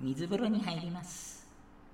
[0.00, 1.39] 水風呂に入ります。